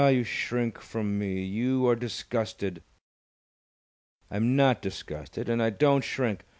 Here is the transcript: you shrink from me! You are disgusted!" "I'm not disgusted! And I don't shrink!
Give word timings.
you 0.09 0.23
shrink 0.23 0.79
from 0.81 1.19
me! 1.19 1.43
You 1.43 1.87
are 1.87 1.95
disgusted!" 1.95 2.81
"I'm 4.31 4.55
not 4.55 4.81
disgusted! 4.81 5.47
And 5.47 5.61
I 5.61 5.69
don't 5.69 6.03
shrink! 6.03 6.43